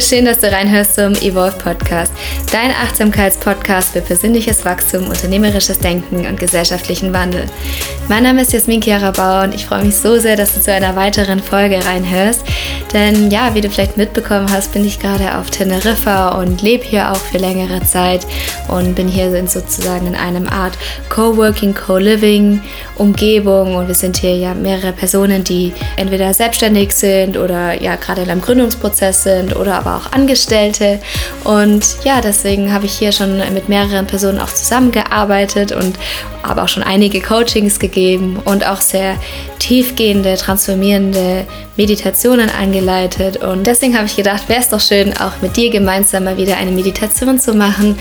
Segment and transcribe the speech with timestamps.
[0.00, 2.12] Schön, dass du reinhörst zum Evolve Podcast,
[2.52, 7.46] dein Achtsamkeitspodcast für persönliches Wachstum, unternehmerisches Denken und gesellschaftlichen Wandel.
[8.08, 10.72] Mein Name ist Jasmin Chiara Bauer und ich freue mich so sehr, dass du zu
[10.72, 12.44] einer weiteren Folge reinhörst.
[12.92, 17.10] Denn ja, wie du vielleicht mitbekommen hast, bin ich gerade auf Teneriffa und lebe hier
[17.10, 18.24] auch für längere Zeit
[18.68, 20.78] und bin hier sozusagen in einem Art
[21.08, 22.62] Coworking, Co-Living
[22.98, 28.22] Umgebung und wir sind hier ja mehrere Personen, die entweder selbstständig sind oder ja gerade
[28.22, 31.00] in einem Gründungsprozess sind oder aber auch Angestellte.
[31.44, 35.98] Und ja, deswegen habe ich hier schon mit mehreren Personen auch zusammengearbeitet und
[36.42, 39.16] habe auch schon einige Coachings gegeben und auch sehr
[39.68, 41.44] tiefgehende, transformierende
[41.76, 43.36] Meditationen eingeleitet.
[43.36, 46.56] Und deswegen habe ich gedacht, wäre es doch schön, auch mit dir gemeinsam mal wieder
[46.56, 47.98] eine Meditation zu machen.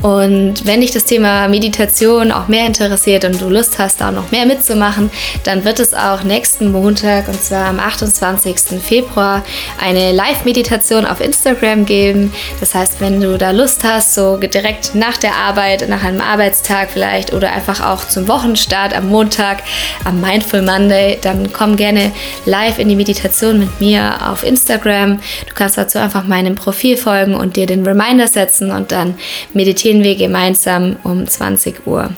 [0.00, 4.30] Und wenn dich das Thema Meditation auch mehr interessiert und du Lust hast, da noch
[4.30, 5.10] mehr mitzumachen,
[5.44, 8.80] dann wird es auch nächsten Montag, und zwar am 28.
[8.82, 9.44] Februar,
[9.78, 12.32] eine Live-Meditation auf Instagram geben.
[12.60, 16.90] Das heißt, wenn du da Lust hast, so direkt nach der Arbeit, nach einem Arbeitstag
[16.90, 19.62] vielleicht oder einfach auch zum Wochenstart am Montag,
[20.04, 22.12] am Mindful Monday, dann komm gerne
[22.44, 25.20] live in die Meditation mit mir auf Instagram.
[25.48, 29.14] Du kannst dazu einfach meinem Profil folgen und dir den Reminder setzen und dann
[29.52, 32.10] meditieren wir gemeinsam um 20 Uhr.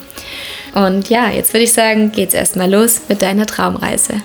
[0.73, 4.15] Und ja, jetzt würde ich sagen, geht's erstmal los mit deiner Traumreise.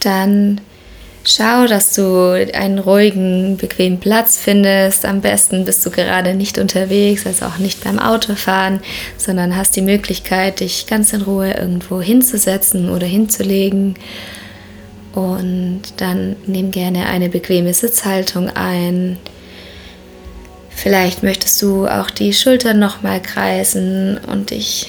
[0.00, 0.60] Dann
[1.24, 5.04] schau, dass du einen ruhigen, bequemen Platz findest.
[5.04, 8.80] Am besten bist du gerade nicht unterwegs, also auch nicht beim Autofahren,
[9.16, 13.96] sondern hast die Möglichkeit, dich ganz in Ruhe irgendwo hinzusetzen oder hinzulegen.
[15.14, 19.18] Und dann nimm gerne eine bequeme Sitzhaltung ein.
[20.70, 24.88] Vielleicht möchtest du auch die Schultern nochmal kreisen und dich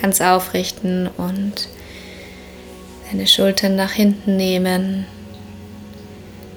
[0.00, 1.68] ganz aufrichten und
[3.10, 5.06] deine Schultern nach hinten nehmen.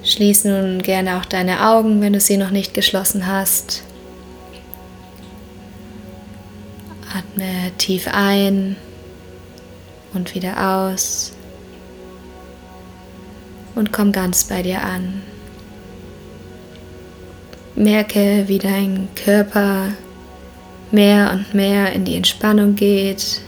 [0.05, 3.83] Schließ nun gerne auch deine Augen, wenn du sie noch nicht geschlossen hast.
[7.11, 8.75] Atme tief ein
[10.13, 11.31] und wieder aus
[13.73, 15.23] und komm ganz bei dir an.
[17.75, 19.87] Merke, wie dein Körper
[20.91, 23.41] mehr und mehr in die Entspannung geht,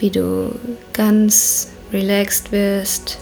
[0.00, 0.54] wie du
[0.92, 3.18] ganz relaxed wirst,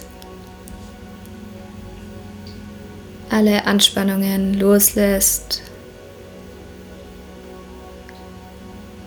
[3.30, 5.62] alle Anspannungen loslässt,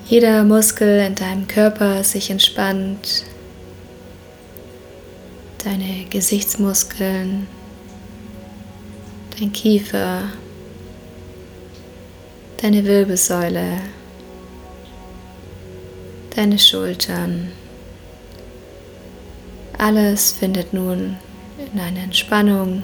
[0.08, 3.24] jeder Muskel in deinem Körper sich entspannt,
[5.64, 7.48] deine Gesichtsmuskeln,
[9.40, 10.24] dein Kiefer,
[12.62, 13.78] deine Wirbelsäule,
[16.36, 17.52] deine Schultern.
[19.78, 21.18] Alles findet nun
[21.74, 22.84] in eine Entspannung.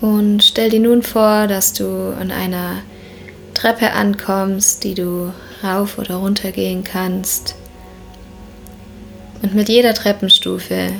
[0.00, 2.82] Und stell dir nun vor, dass du an einer
[3.54, 5.32] Treppe ankommst, die du
[5.62, 7.56] rauf oder runter gehen kannst.
[9.42, 10.92] Und mit jeder Treppenstufe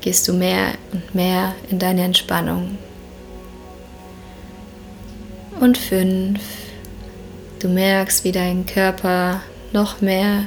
[0.00, 2.78] gehst du mehr und mehr in deine Entspannung.
[5.58, 6.40] Und fünf,
[7.60, 10.46] du merkst, wie dein Körper noch mehr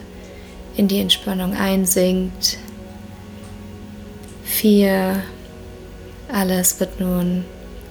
[0.77, 2.57] in die Entspannung einsinkt.
[4.43, 5.23] Vier,
[6.31, 7.45] alles wird nun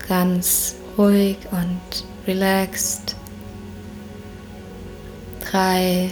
[0.09, 3.16] ganz ruhig und relaxed.
[5.50, 6.10] Drei,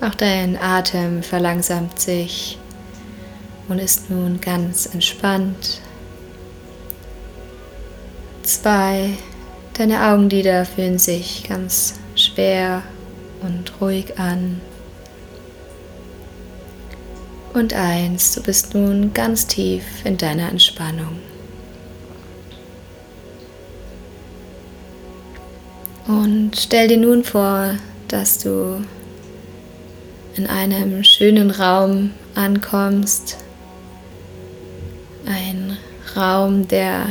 [0.00, 2.58] auch dein Atem verlangsamt sich
[3.68, 5.80] und ist nun ganz entspannt.
[8.42, 9.10] Zwei,
[9.74, 12.82] deine Augenlider fühlen sich ganz schwer
[13.42, 14.60] und ruhig an.
[17.54, 21.18] Und eins, du bist nun ganz tief in deiner Entspannung.
[26.06, 27.74] Und stell dir nun vor,
[28.06, 28.84] dass du
[30.36, 33.38] in einem schönen Raum ankommst.
[35.26, 35.76] Ein
[36.14, 37.06] Raum, der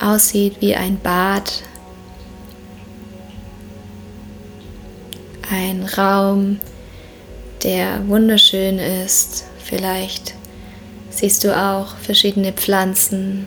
[0.00, 1.62] aussieht wie ein Bad.
[5.50, 6.58] Ein Raum,
[7.62, 9.44] der wunderschön ist.
[9.62, 10.34] Vielleicht
[11.10, 13.46] siehst du auch verschiedene Pflanzen,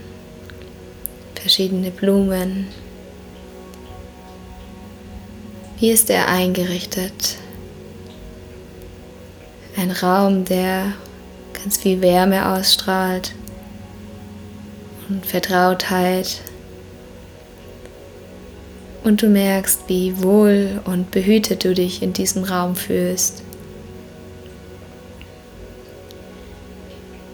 [1.35, 2.67] verschiedene Blumen.
[5.79, 7.37] Wie ist er eingerichtet?
[9.77, 10.93] Ein Raum, der
[11.53, 13.35] ganz viel Wärme ausstrahlt
[15.07, 16.41] und Vertrautheit.
[19.03, 23.43] Und du merkst, wie wohl und behütet du dich in diesem Raum fühlst.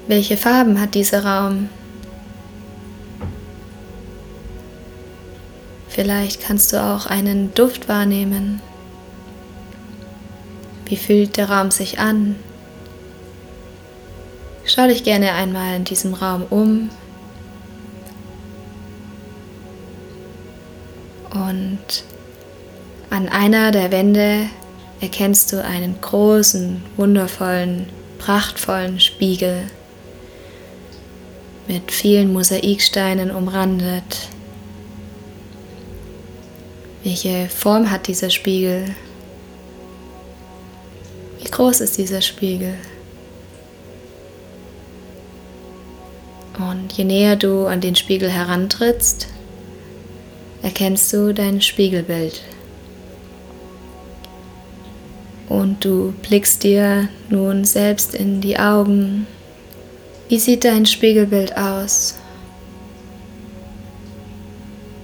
[0.08, 1.70] Welche Farben hat dieser Raum?
[5.94, 8.62] Vielleicht kannst du auch einen Duft wahrnehmen.
[10.86, 12.36] Wie fühlt der Raum sich an?
[14.66, 16.90] Schau dich gerne einmal in diesem Raum um
[21.32, 22.04] und
[23.12, 24.48] an einer der Wände
[25.00, 27.88] erkennst du einen großen, wundervollen,
[28.18, 29.64] prachtvollen Spiegel
[31.68, 34.33] mit vielen Mosaiksteinen umrandet.
[37.04, 38.96] Welche Form hat dieser Spiegel?
[41.42, 42.76] Wie groß ist dieser Spiegel?
[46.58, 49.28] Und je näher du an den Spiegel herantrittst,
[50.62, 52.42] erkennst du dein Spiegelbild.
[55.50, 59.28] Und du blickst dir nun selbst in die Augen
[60.34, 62.16] wie sieht dein Spiegelbild aus?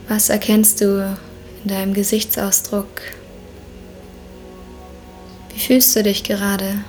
[0.07, 1.15] Was erkennst du
[1.63, 2.87] in deinem Gesichtsausdruck?
[5.53, 6.83] Wie fühlst du dich gerade?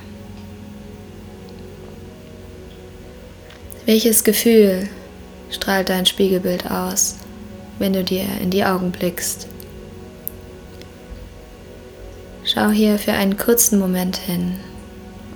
[3.85, 4.87] Welches Gefühl
[5.49, 7.15] strahlt dein Spiegelbild aus,
[7.79, 9.47] wenn du dir in die Augen blickst?
[12.43, 14.55] Schau hier für einen kurzen Moment hin.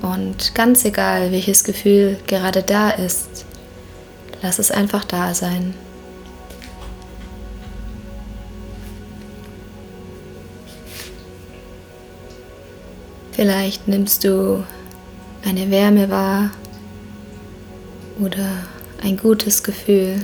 [0.01, 3.45] Und ganz egal, welches Gefühl gerade da ist,
[4.41, 5.73] lass es einfach da sein.
[13.35, 14.63] Vielleicht nimmst du
[15.43, 16.51] eine Wärme wahr
[18.17, 18.63] oder
[19.03, 20.23] ein gutes Gefühl.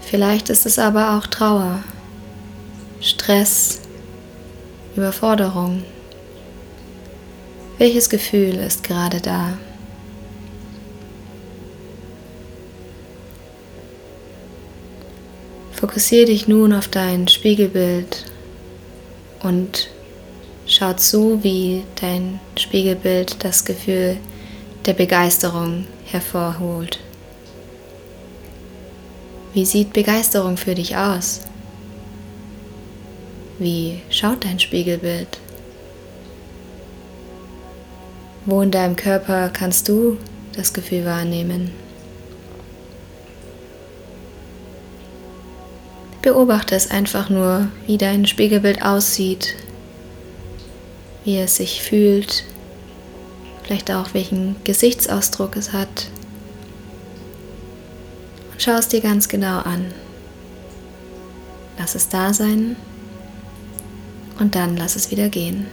[0.00, 1.84] Vielleicht ist es aber auch Trauer,
[3.02, 3.80] Stress,
[4.96, 5.82] Überforderung.
[7.76, 9.58] Welches Gefühl ist gerade da?
[15.72, 18.24] Fokussiere dich nun auf dein Spiegelbild
[19.42, 19.90] und
[20.74, 24.16] schau zu, wie dein Spiegelbild das Gefühl
[24.86, 26.98] der Begeisterung hervorholt.
[29.52, 31.42] Wie sieht Begeisterung für dich aus?
[33.60, 35.38] Wie schaut dein Spiegelbild?
[38.44, 40.18] Wo in deinem Körper kannst du
[40.56, 41.70] das Gefühl wahrnehmen?
[46.20, 49.54] Beobachte es einfach nur, wie dein Spiegelbild aussieht,
[51.24, 52.44] wie es sich fühlt,
[53.62, 56.08] vielleicht auch welchen Gesichtsausdruck es hat.
[58.52, 59.86] Und schau es dir ganz genau an.
[61.78, 62.76] Lass es da sein
[64.38, 65.66] und dann lass es wieder gehen.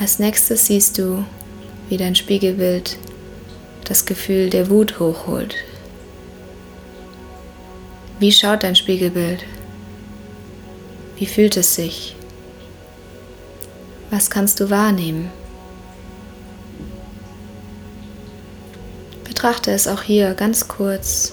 [0.00, 1.24] Als nächstes siehst du,
[1.88, 2.96] wie dein Spiegelbild
[3.84, 5.56] das Gefühl der Wut hochholt.
[8.20, 9.44] Wie schaut dein Spiegelbild?
[11.18, 12.14] Wie fühlt es sich?
[14.10, 15.30] Was kannst du wahrnehmen?
[19.24, 21.32] Betrachte es auch hier ganz kurz.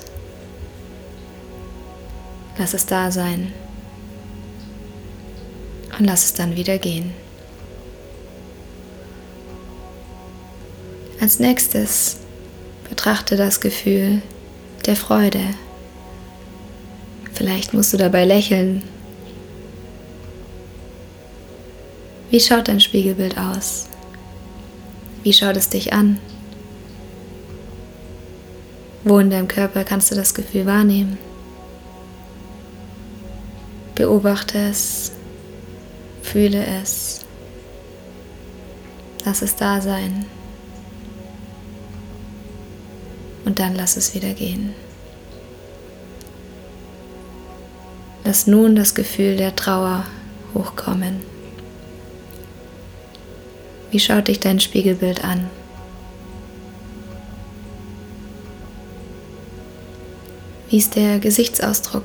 [2.57, 3.53] Lass es da sein.
[5.97, 7.13] Und lass es dann wieder gehen.
[11.21, 12.17] Als nächstes
[12.89, 14.21] betrachte das Gefühl
[14.85, 15.41] der Freude.
[17.33, 18.83] Vielleicht musst du dabei lächeln.
[22.35, 23.87] Wie schaut dein Spiegelbild aus?
[25.23, 26.19] Wie schaut es dich an?
[29.05, 31.17] Wo in deinem Körper kannst du das Gefühl wahrnehmen?
[33.95, 35.13] Beobachte es,
[36.23, 37.21] fühle es,
[39.23, 40.25] lass es da sein
[43.45, 44.73] und dann lass es wieder gehen.
[48.25, 50.03] Lass nun das Gefühl der Trauer
[50.53, 51.34] hochkommen.
[53.95, 55.49] Wie schaut dich dein Spiegelbild an?
[60.69, 62.03] Wie ist der Gesichtsausdruck?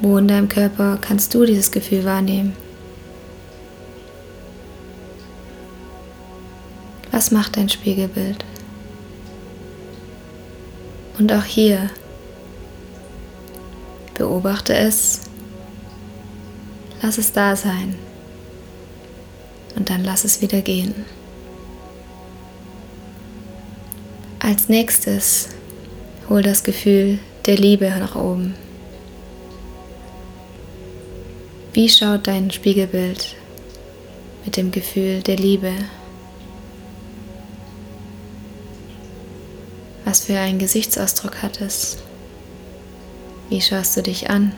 [0.00, 2.56] Wo in deinem Körper kannst du dieses Gefühl wahrnehmen?
[7.10, 8.42] Was macht dein Spiegelbild?
[11.18, 11.90] Und auch hier
[14.14, 15.20] beobachte es,
[17.02, 18.05] lass es da sein
[19.76, 21.04] und dann lass es wieder gehen.
[24.40, 25.48] Als nächstes
[26.28, 28.54] hol das Gefühl der Liebe nach oben.
[31.72, 33.36] Wie schaut dein Spiegelbild
[34.44, 35.72] mit dem Gefühl der Liebe?
[40.04, 41.98] Was für einen Gesichtsausdruck hat es?
[43.50, 44.52] Wie schaust du dich an?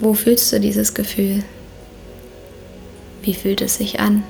[0.00, 1.42] Wo fühlst du dieses Gefühl?
[3.24, 4.22] Wie fühlt es sich an?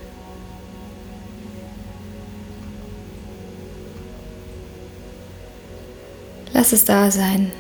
[6.53, 7.51] Lass es da sein.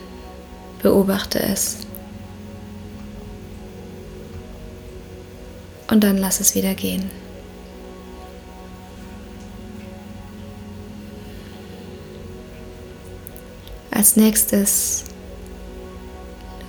[0.80, 1.78] Beobachte es.
[5.90, 7.10] Und dann lass es wieder gehen.
[13.90, 15.02] Als nächstes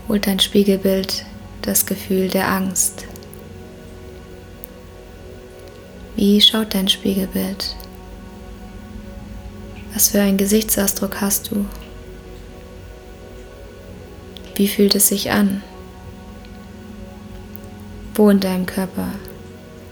[0.07, 1.23] holt dein Spiegelbild
[1.61, 3.05] das Gefühl der Angst.
[6.15, 7.75] Wie schaut dein Spiegelbild?
[9.93, 11.65] Was für einen Gesichtsausdruck hast du?
[14.55, 15.61] Wie fühlt es sich an?
[18.13, 19.09] Wo in deinem Körper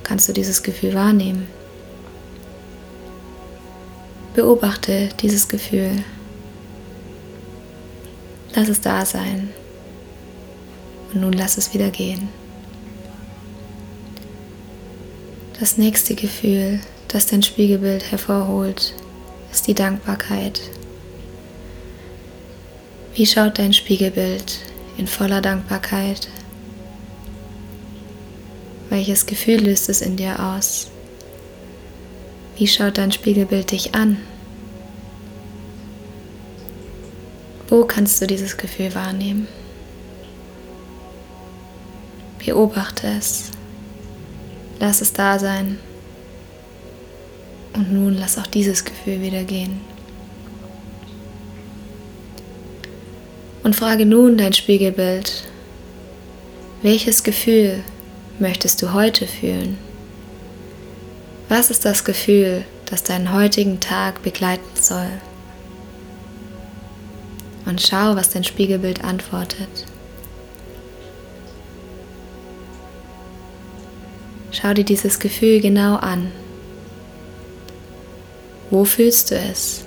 [0.03, 1.47] kannst du dieses Gefühl wahrnehmen?
[4.33, 6.05] Beobachte dieses Gefühl.
[8.55, 9.49] Lass es da sein.
[11.13, 12.29] Und nun lass es wieder gehen.
[15.63, 18.93] Das nächste Gefühl, das dein Spiegelbild hervorholt,
[19.49, 20.59] ist die Dankbarkeit.
[23.13, 24.59] Wie schaut dein Spiegelbild
[24.97, 26.27] in voller Dankbarkeit?
[28.89, 30.91] Welches Gefühl löst es in dir aus?
[32.57, 34.17] Wie schaut dein Spiegelbild dich an?
[37.69, 39.47] Wo kannst du dieses Gefühl wahrnehmen?
[42.45, 43.52] Beobachte es.
[44.83, 45.79] Lass es da sein.
[47.71, 49.79] Und nun lass auch dieses Gefühl wieder gehen.
[53.63, 55.45] Und frage nun dein Spiegelbild,
[56.81, 57.81] welches Gefühl
[58.39, 59.77] möchtest du heute fühlen?
[61.47, 65.11] Was ist das Gefühl, das deinen heutigen Tag begleiten soll?
[67.65, 69.85] Und schau, was dein Spiegelbild antwortet.
[74.53, 76.31] Schau dir dieses Gefühl genau an.
[78.69, 79.83] Wo fühlst du es?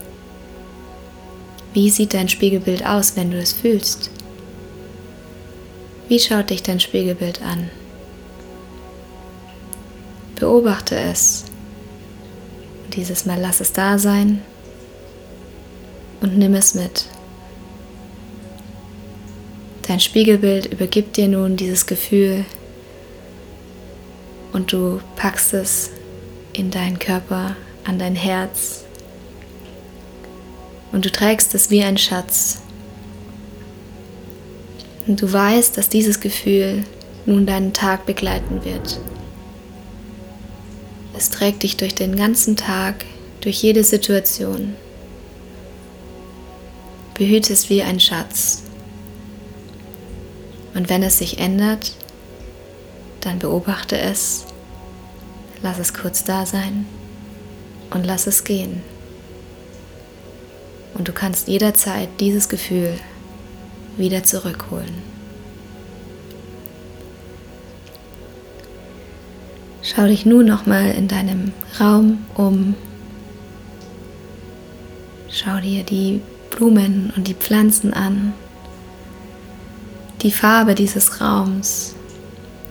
[1.73, 4.11] Wie sieht dein Spiegelbild aus, wenn du es fühlst?
[6.08, 7.70] Wie schaut dich dein Spiegelbild an?
[10.35, 11.44] Beobachte es.
[12.94, 14.42] Dieses Mal lass es da sein
[16.20, 17.06] und nimm es mit.
[19.87, 22.44] Dein Spiegelbild übergibt dir nun dieses Gefühl
[24.57, 25.91] und du packst es
[26.55, 28.85] in deinen Körper, an dein Herz
[30.93, 32.63] und du trägst es wie ein Schatz.
[35.07, 36.85] Und du weißt, dass dieses Gefühl
[37.27, 38.99] nun deinen Tag begleiten wird.
[41.15, 43.05] Es trägt dich durch den ganzen Tag,
[43.43, 44.75] durch jede Situation.
[47.13, 48.63] Behüte es wie ein Schatz.
[50.73, 51.93] Und wenn es sich ändert,
[53.26, 54.47] dann beobachte es,
[55.61, 56.87] lass es kurz da sein
[57.90, 58.83] und lass es gehen.
[60.95, 62.95] Und du kannst jederzeit dieses Gefühl
[63.97, 65.02] wieder zurückholen.
[69.83, 72.75] Schau dich nun nochmal in deinem Raum um.
[75.28, 78.35] Schau dir die Blumen und die Pflanzen an,
[80.23, 81.96] die Farbe dieses Raums,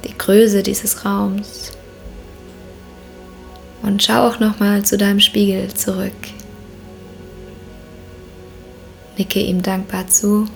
[0.05, 1.71] die Größe dieses Raums.
[3.81, 6.13] Und schau auch nochmal zu deinem Spiegel zurück.
[9.17, 10.47] Nicke ihm dankbar zu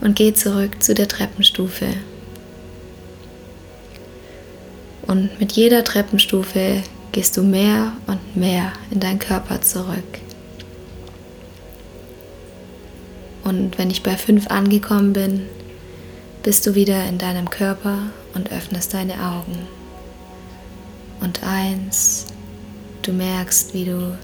[0.00, 1.86] und geh zurück zu der Treppenstufe.
[5.06, 10.20] Und mit jeder Treppenstufe gehst du mehr und mehr in deinen Körper zurück.
[13.44, 15.42] Und wenn ich bei fünf angekommen bin,
[16.46, 17.98] bist du wieder in deinem Körper
[18.32, 19.66] und öffnest deine Augen.
[21.20, 22.26] Und eins,
[23.02, 24.16] du merkst, wie du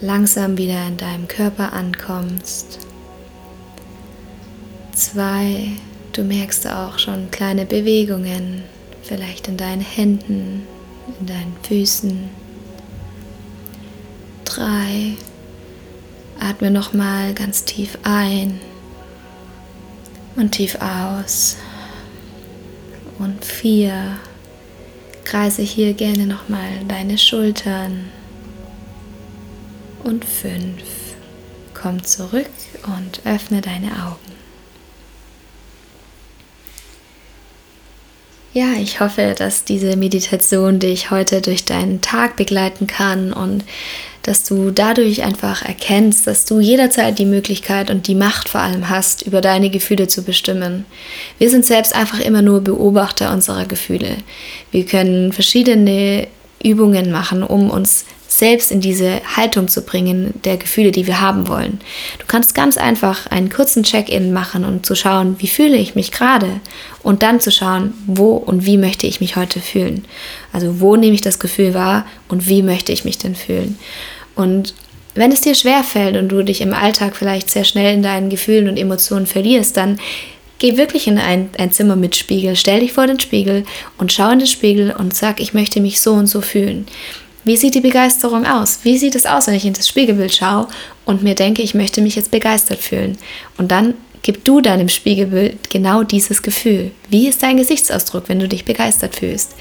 [0.00, 2.78] langsam wieder in deinem Körper ankommst.
[4.94, 5.72] Zwei,
[6.12, 8.62] du merkst auch schon kleine Bewegungen,
[9.02, 10.62] vielleicht in deinen Händen,
[11.18, 12.30] in deinen Füßen.
[14.44, 15.16] Drei,
[16.38, 18.60] atme nochmal ganz tief ein
[20.36, 21.56] und tief aus.
[23.18, 24.18] Und vier,
[25.24, 28.10] Kreise hier gerne nochmal deine Schultern.
[30.04, 30.82] Und fünf.
[31.74, 32.48] Komm zurück
[32.86, 34.36] und öffne deine Augen.
[38.56, 43.64] Ja, ich hoffe, dass diese Meditation dich heute durch deinen Tag begleiten kann und
[44.26, 48.88] dass du dadurch einfach erkennst, dass du jederzeit die Möglichkeit und die Macht vor allem
[48.88, 50.84] hast, über deine Gefühle zu bestimmen.
[51.38, 54.16] Wir sind selbst einfach immer nur Beobachter unserer Gefühle.
[54.72, 56.26] Wir können verschiedene
[56.62, 61.48] Übungen machen, um uns selbst in diese Haltung zu bringen der Gefühle, die wir haben
[61.48, 61.80] wollen.
[62.18, 66.12] Du kannst ganz einfach einen kurzen Check-in machen und zu schauen, wie fühle ich mich
[66.12, 66.60] gerade
[67.02, 70.04] und dann zu schauen, wo und wie möchte ich mich heute fühlen.
[70.52, 73.78] Also wo nehme ich das Gefühl wahr und wie möchte ich mich denn fühlen.
[74.36, 74.74] Und
[75.14, 78.30] wenn es dir schwer fällt und du dich im Alltag vielleicht sehr schnell in deinen
[78.30, 79.98] Gefühlen und Emotionen verlierst, dann
[80.58, 83.64] Geh wirklich in ein, ein Zimmer mit Spiegel, stell dich vor den Spiegel
[83.98, 86.86] und schau in den Spiegel und sag, ich möchte mich so und so fühlen.
[87.44, 88.80] Wie sieht die Begeisterung aus?
[88.82, 90.68] Wie sieht es aus, wenn ich in das Spiegelbild schaue
[91.04, 93.18] und mir denke, ich möchte mich jetzt begeistert fühlen?
[93.58, 96.90] Und dann gib du deinem Spiegelbild genau dieses Gefühl.
[97.10, 99.54] Wie ist dein Gesichtsausdruck, wenn du dich begeistert fühlst?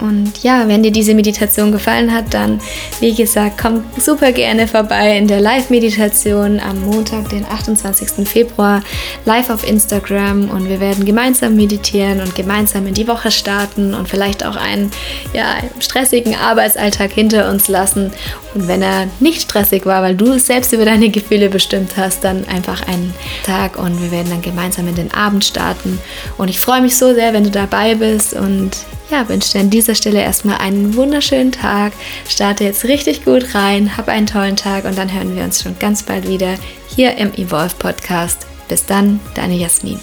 [0.00, 2.60] Und ja, wenn dir diese Meditation gefallen hat, dann,
[3.00, 8.28] wie gesagt, komm super gerne vorbei in der Live-Meditation am Montag, den 28.
[8.28, 8.82] Februar,
[9.24, 14.08] live auf Instagram und wir werden gemeinsam meditieren und gemeinsam in die Woche starten und
[14.08, 14.90] vielleicht auch einen
[15.32, 18.12] ja, stressigen Arbeitsalltag hinter uns lassen.
[18.54, 22.46] Und wenn er nicht stressig war, weil du selbst über deine Gefühle bestimmt hast, dann
[22.48, 23.12] einfach einen
[23.44, 25.98] Tag und wir werden dann gemeinsam in den Abend starten.
[26.36, 28.76] Und ich freue mich so sehr, wenn du dabei bist und
[29.10, 31.92] ja, wünsche dir an dieser Stelle erstmal einen wunderschönen Tag.
[32.28, 35.78] Starte jetzt richtig gut rein, hab einen tollen Tag und dann hören wir uns schon
[35.78, 36.54] ganz bald wieder
[36.94, 38.46] hier im Evolve Podcast.
[38.68, 39.98] Bis dann, deine Jasmin.